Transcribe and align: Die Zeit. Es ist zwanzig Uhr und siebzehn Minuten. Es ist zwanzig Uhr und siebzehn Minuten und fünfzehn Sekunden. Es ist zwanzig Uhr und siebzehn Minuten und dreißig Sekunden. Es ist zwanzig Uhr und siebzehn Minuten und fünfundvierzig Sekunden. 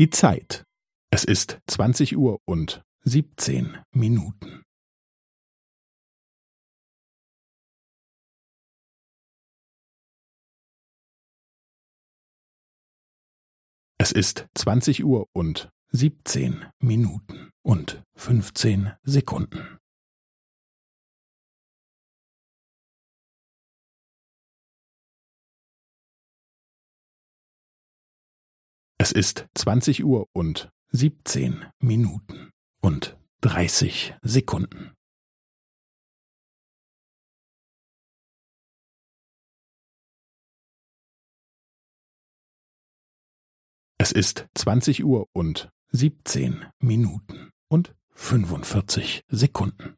Die 0.00 0.08
Zeit. 0.08 0.64
Es 1.10 1.24
ist 1.24 1.60
zwanzig 1.66 2.16
Uhr 2.16 2.38
und 2.46 2.82
siebzehn 3.02 3.76
Minuten. 3.92 4.62
Es 13.98 14.10
ist 14.12 14.48
zwanzig 14.54 15.04
Uhr 15.04 15.28
und 15.34 15.68
siebzehn 15.90 16.64
Minuten 16.78 17.50
und 17.60 18.02
fünfzehn 18.14 18.94
Sekunden. 19.02 19.79
Es 29.02 29.12
ist 29.12 29.48
zwanzig 29.54 30.04
Uhr 30.04 30.28
und 30.34 30.70
siebzehn 30.90 31.64
Minuten 31.78 32.50
und 32.82 33.18
dreißig 33.40 34.14
Sekunden. 34.20 34.92
Es 43.96 44.12
ist 44.12 44.48
zwanzig 44.54 45.02
Uhr 45.02 45.30
und 45.32 45.70
siebzehn 45.88 46.66
Minuten 46.78 47.52
und 47.68 47.94
fünfundvierzig 48.10 49.24
Sekunden. 49.28 49.96